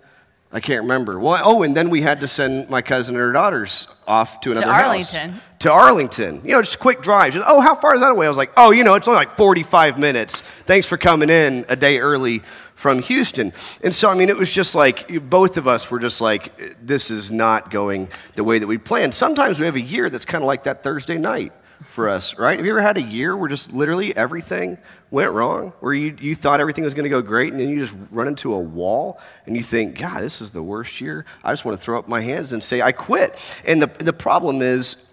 [0.53, 1.19] I can't remember.
[1.19, 4.53] Well, oh, and then we had to send my cousin and her daughters off to
[4.53, 5.31] another to Arlington.
[5.33, 5.43] House.
[5.61, 6.41] To Arlington.
[6.45, 7.35] You know, just quick drive.
[7.35, 8.27] Just, oh, how far is that away?
[8.27, 10.41] I was like, oh, you know, it's only like 45 minutes.
[10.41, 12.43] Thanks for coming in a day early
[12.75, 13.53] from Houston.
[13.83, 17.11] And so, I mean, it was just like both of us were just like, this
[17.11, 19.15] is not going the way that we planned.
[19.15, 22.59] Sometimes we have a year that's kind of like that Thursday night for us, right?
[22.59, 24.79] Have you ever had a year where just literally everything
[25.11, 27.79] went wrong, where you, you thought everything was going to go great, and then you
[27.79, 31.25] just run into a wall and you think, God, this is the worst year.
[31.45, 33.39] I just want to throw up my hands and say, I quit.
[33.65, 35.09] And the, the problem is,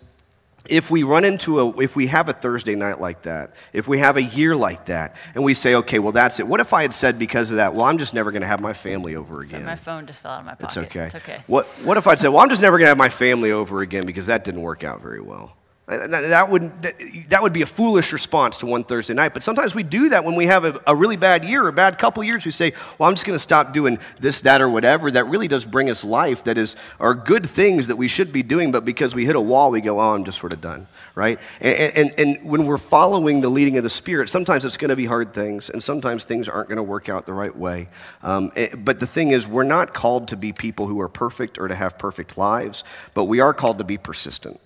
[0.69, 3.99] if we run into a, if we have a Thursday night like that, if we
[3.99, 6.47] have a year like that, and we say, okay, well, that's it.
[6.47, 8.61] What if I had said because of that, well, I'm just never going to have
[8.61, 9.61] my family over again?
[9.61, 10.65] So my phone just fell out of my pocket.
[10.65, 11.05] It's okay.
[11.07, 11.41] It's okay.
[11.47, 13.81] What, what if I'd said, well, I'm just never going to have my family over
[13.81, 15.57] again because that didn't work out very well?
[15.85, 16.71] That would,
[17.27, 19.33] that would be a foolish response to one Thursday night.
[19.33, 21.99] But sometimes we do that when we have a, a really bad year, a bad
[21.99, 22.45] couple years.
[22.45, 25.11] We say, well, I'm just going to stop doing this, that, or whatever.
[25.11, 26.45] That really does bring us life.
[26.45, 29.41] That is, are good things that we should be doing, but because we hit a
[29.41, 31.37] wall, we go, oh, I'm just sort of done, right?
[31.59, 34.95] And, and, and when we're following the leading of the Spirit, sometimes it's going to
[34.95, 37.89] be hard things, and sometimes things aren't going to work out the right way.
[38.21, 41.57] Um, eh, but the thing is, we're not called to be people who are perfect
[41.59, 44.61] or to have perfect lives, but we are called to be persistent.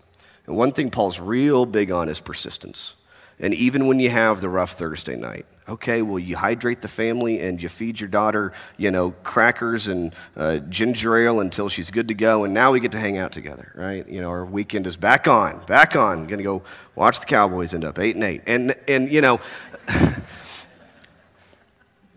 [0.47, 2.95] And one thing Paul's real big on is persistence.
[3.39, 7.39] And even when you have the rough Thursday night, okay, well, you hydrate the family
[7.39, 12.07] and you feed your daughter, you know, crackers and uh, ginger ale until she's good
[12.07, 14.07] to go, and now we get to hang out together, right?
[14.09, 16.25] You know, our weekend is back on, back on.
[16.25, 16.63] Going to go
[16.95, 19.39] watch the Cowboys end up eight and eight, and and you know.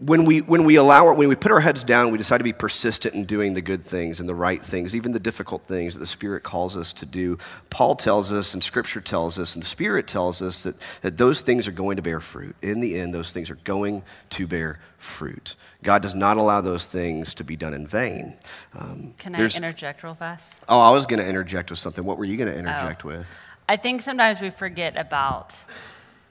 [0.01, 2.45] when we, when we allow it, when we put our heads down, we decide to
[2.45, 5.95] be persistent in doing the good things and the right things, even the difficult things
[5.95, 7.37] that the Spirit calls us to do.
[7.69, 11.43] Paul tells us, and Scripture tells us, and the Spirit tells us that, that those
[11.43, 12.57] things are going to bear fruit.
[12.63, 15.55] In the end, those things are going to bear fruit.
[15.83, 18.35] God does not allow those things to be done in vain.
[18.75, 20.57] Um, Can I interject real fast?
[20.67, 22.05] Oh, I was going to interject with something.
[22.05, 23.09] What were you going to interject oh.
[23.09, 23.27] with?
[23.69, 25.57] I think sometimes we forget about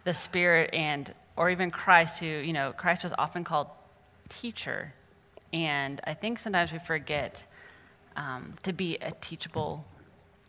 [0.06, 3.68] the Spirit and or even Christ, who, you know, Christ was often called
[4.28, 4.94] teacher.
[5.54, 7.42] And I think sometimes we forget
[8.18, 9.86] um, to be a teachable,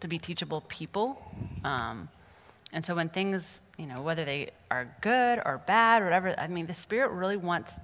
[0.00, 1.22] to be teachable people.
[1.62, 2.08] Um,
[2.72, 6.48] and so when things, you know, whether they are good or bad or whatever, I
[6.48, 7.74] mean, the Spirit really wants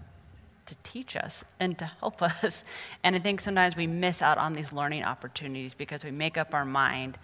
[0.66, 2.64] to teach us and to help us.
[3.04, 6.54] And I think sometimes we miss out on these learning opportunities because we make up
[6.54, 7.18] our mind.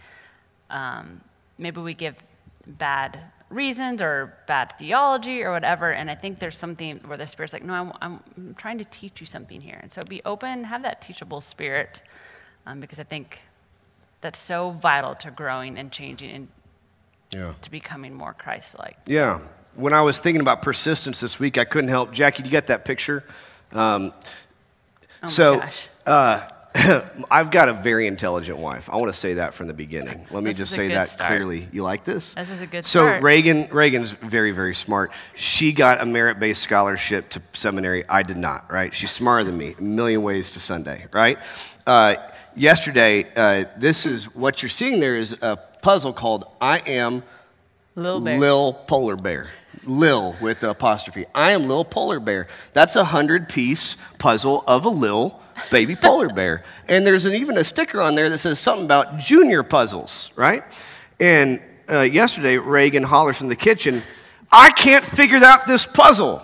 [0.71, 1.23] Um,
[1.59, 2.23] maybe we give
[2.69, 3.19] bad
[3.53, 5.93] reasons or bad theology or whatever.
[5.93, 9.21] And I think there's something where the Spirit's like, no, I'm, I'm trying to teach
[9.21, 9.79] you something here.
[9.83, 12.03] And so be open, have that teachable spirit,
[12.67, 13.41] um, because I think
[14.21, 16.49] that's so vital to growing and changing and
[17.31, 17.55] yeah.
[17.63, 18.97] to becoming more Christ like.
[19.07, 19.41] Yeah.
[19.75, 22.13] When I was thinking about persistence this week, I couldn't help.
[22.13, 23.25] Jackie, do you get that picture?
[23.73, 24.13] Um,
[25.23, 25.63] oh so,
[26.07, 26.49] uh,
[27.31, 28.89] I've got a very intelligent wife.
[28.91, 30.27] I want to say that from the beginning.
[30.31, 31.29] Let me this just say that start.
[31.29, 31.69] clearly.
[31.71, 32.35] You like this?
[32.35, 33.23] This is a good so start.
[33.23, 35.13] Reagan, Reagan's very, very smart.
[35.35, 38.09] She got a merit-based scholarship to seminary.
[38.09, 38.71] I did not.
[38.73, 38.93] Right?
[38.95, 39.75] She's smarter than me.
[39.79, 41.07] A million ways to Sunday.
[41.13, 41.39] Right?
[41.87, 42.17] Uh,
[42.57, 47.23] yesterday, uh, this is what you're seeing there is a puzzle called I Am
[47.95, 48.39] bear.
[48.39, 49.51] Lil Polar Bear.
[49.85, 51.27] Lil with the apostrophe.
[51.35, 52.47] I am Lil Polar Bear.
[52.73, 56.63] That's a hundred piece puzzle of a Lil baby polar bear.
[56.89, 60.65] And there's an, even a sticker on there that says something about junior puzzles, right?
[61.21, 61.61] And
[61.91, 64.03] uh, yesterday, Reagan hollers from the kitchen,
[64.51, 66.43] I can't figure out this puzzle.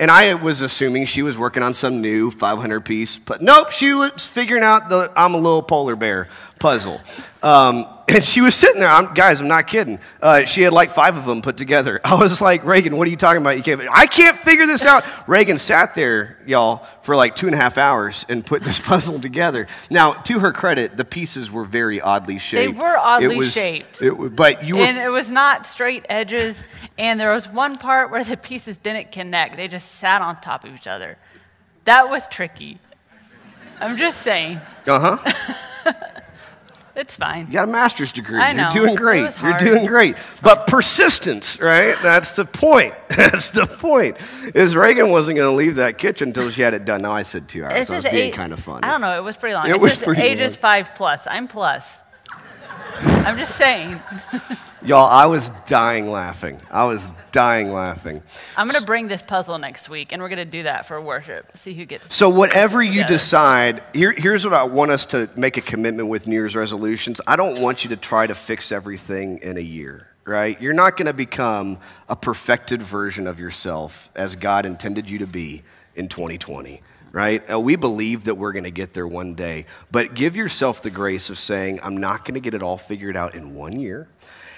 [0.00, 3.92] And I was assuming she was working on some new 500 piece, but nope, she
[3.94, 6.28] was figuring out the I'm a little polar bear
[6.60, 7.00] puzzle.
[7.42, 9.98] Um, and she was sitting there, I'm, guys, I'm not kidding.
[10.22, 12.00] Uh, she had like five of them put together.
[12.04, 13.56] I was like, Reagan, what are you talking about?
[13.56, 15.04] You can't, I can't figure this out.
[15.28, 19.20] Reagan sat there, y'all, for like two and a half hours and put this puzzle
[19.20, 19.66] together.
[19.90, 22.74] Now, to her credit, the pieces were very oddly shaped.
[22.74, 24.02] They were oddly was- shaped.
[24.02, 26.62] it was- but you were, And it was not straight edges,
[26.98, 29.56] and there was one part where the pieces didn't connect.
[29.56, 31.18] They just sat on top of each other.
[31.84, 32.78] That was tricky.
[33.80, 34.60] I'm just saying.
[34.86, 35.92] uh huh.
[36.98, 37.46] It's fine.
[37.46, 38.40] You got a master's degree.
[38.40, 38.70] I know.
[38.74, 39.40] You're doing great.
[39.40, 40.16] You're doing great.
[40.42, 41.94] But persistence, right?
[42.02, 42.92] That's the point.
[43.08, 44.16] That's the point.
[44.52, 47.00] Is Reagan wasn't going to leave that kitchen until she had it done.
[47.02, 47.88] Now I said two hours.
[47.88, 48.82] It I was being eight- kind of fun.
[48.82, 49.16] I don't know.
[49.16, 49.66] It was pretty long.
[49.68, 50.60] It It, was pretty ages long.
[50.60, 51.24] five plus.
[51.28, 52.00] I'm plus.
[53.00, 54.00] I'm just saying.
[54.84, 56.60] Y'all, I was dying laughing.
[56.70, 58.22] I was dying laughing.
[58.56, 61.00] I'm going to bring this puzzle next week, and we're going to do that for
[61.00, 61.56] worship.
[61.56, 62.14] See who gets.
[62.14, 63.08] So, whatever you together.
[63.14, 67.20] decide, here, here's what I want us to make a commitment with New Year's resolutions.
[67.26, 70.60] I don't want you to try to fix everything in a year, right?
[70.62, 75.26] You're not going to become a perfected version of yourself as God intended you to
[75.26, 75.64] be
[75.96, 77.60] in 2020, right?
[77.60, 81.30] We believe that we're going to get there one day, but give yourself the grace
[81.30, 84.06] of saying, I'm not going to get it all figured out in one year.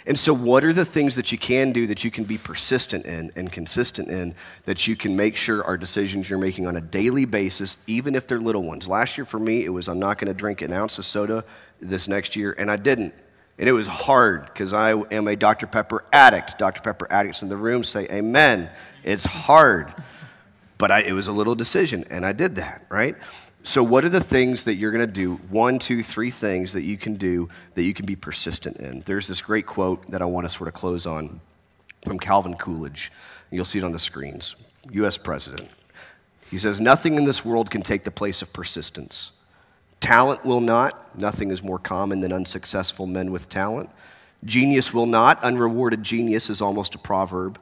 [0.06, 3.04] And so, what are the things that you can do that you can be persistent
[3.06, 4.34] in and consistent in
[4.64, 8.26] that you can make sure are decisions you're making on a daily basis, even if
[8.26, 8.88] they're little ones?
[8.88, 11.44] Last year for me, it was I'm not going to drink an ounce of soda
[11.80, 13.14] this next year, and I didn't.
[13.58, 15.66] And it was hard because I am a Dr.
[15.66, 16.58] Pepper addict.
[16.58, 16.80] Dr.
[16.80, 18.70] Pepper addicts in the room say, Amen.
[19.04, 19.92] It's hard.
[20.78, 23.16] But I, it was a little decision, and I did that, right?
[23.62, 25.34] So, what are the things that you're going to do?
[25.50, 29.02] One, two, three things that you can do that you can be persistent in.
[29.02, 31.40] There's this great quote that I want to sort of close on
[32.04, 33.12] from Calvin Coolidge.
[33.50, 34.56] You'll see it on the screens.
[34.92, 35.18] U.S.
[35.18, 35.68] President.
[36.50, 39.32] He says, Nothing in this world can take the place of persistence.
[40.00, 41.18] Talent will not.
[41.18, 43.90] Nothing is more common than unsuccessful men with talent.
[44.44, 45.42] Genius will not.
[45.44, 47.58] Unrewarded genius is almost a proverb.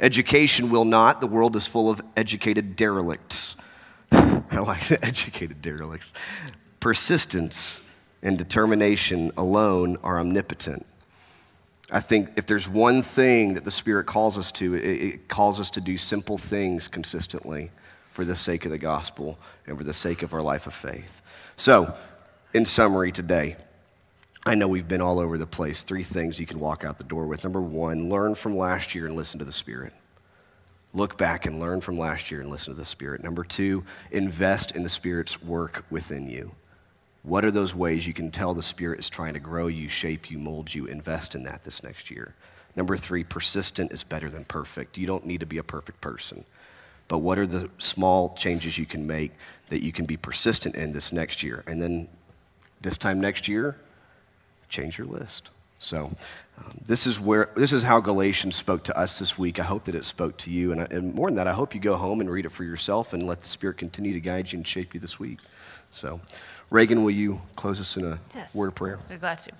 [0.00, 1.20] Education will not.
[1.20, 3.56] The world is full of educated derelicts.
[4.52, 6.12] I like the educated derelicts.
[6.78, 7.80] Persistence
[8.22, 10.86] and determination alone are omnipotent.
[11.90, 15.58] I think if there's one thing that the Spirit calls us to, it, it calls
[15.58, 17.70] us to do simple things consistently
[18.12, 21.22] for the sake of the gospel and for the sake of our life of faith.
[21.56, 21.94] So,
[22.52, 23.56] in summary today,
[24.44, 25.82] I know we've been all over the place.
[25.82, 27.44] Three things you can walk out the door with.
[27.44, 29.94] Number one, learn from last year and listen to the Spirit.
[30.94, 33.22] Look back and learn from last year and listen to the Spirit.
[33.22, 36.52] Number two, invest in the Spirit's work within you.
[37.22, 40.30] What are those ways you can tell the Spirit is trying to grow you, shape
[40.30, 40.86] you, mold you?
[40.86, 42.34] Invest in that this next year.
[42.74, 44.98] Number three, persistent is better than perfect.
[44.98, 46.44] You don't need to be a perfect person.
[47.08, 49.32] But what are the small changes you can make
[49.68, 51.62] that you can be persistent in this next year?
[51.66, 52.08] And then
[52.80, 53.76] this time next year,
[54.68, 55.50] change your list.
[55.78, 56.12] So,
[56.58, 59.58] um, this is where this is how Galatians spoke to us this week.
[59.58, 61.74] I hope that it spoke to you, and, I, and more than that, I hope
[61.74, 64.52] you go home and read it for yourself and let the Spirit continue to guide
[64.52, 65.38] you and shape you this week.
[65.90, 66.20] So,
[66.70, 68.54] Reagan, will you close us in a Yes.
[68.54, 68.98] word of prayer?
[69.08, 69.52] We're glad to.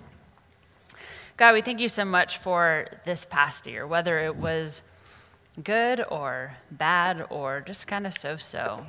[1.35, 4.83] God, we thank you so much for this past year, whether it was
[5.63, 8.85] good or bad or just kind of so so.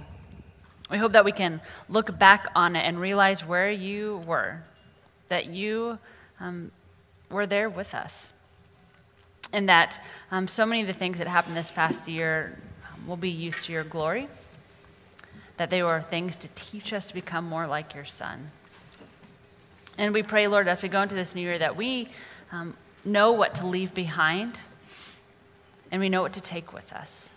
[0.90, 4.62] We hope that we can look back on it and realize where you were,
[5.28, 5.98] that you
[6.38, 6.70] um,
[7.34, 8.32] were there with us,
[9.52, 12.58] and that um, so many of the things that happened this past year
[12.90, 14.28] um, will be used to your glory,
[15.58, 18.50] that they were things to teach us to become more like your Son.
[19.98, 22.08] And we pray, Lord, as we go into this new year, that we
[22.50, 24.58] um, know what to leave behind
[25.90, 27.30] and we know what to take with us.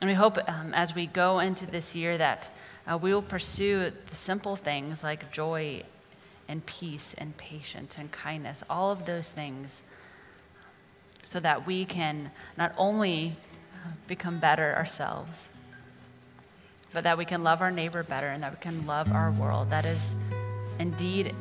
[0.00, 2.50] And we hope um, as we go into this year that
[2.86, 5.82] uh, we will pursue the simple things like joy
[6.48, 9.82] and peace and patience and kindness, all of those things,
[11.22, 13.36] so that we can not only
[13.74, 15.48] uh, become better ourselves,
[16.92, 19.70] but that we can love our neighbor better and that we can love our world
[19.70, 20.14] that is
[20.78, 21.34] indeed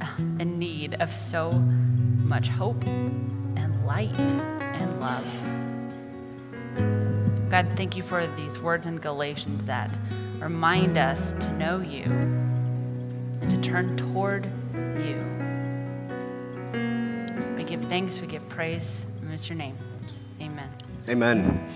[0.18, 5.26] in need of so much hope and light and love.
[7.50, 9.98] God, thank you for these words in Galatians that
[10.38, 12.04] remind us to know you
[13.48, 15.16] to turn toward you.
[17.56, 19.76] We give thanks, we give praise, and it's your name.
[20.40, 20.68] Amen.
[21.08, 21.68] Amen.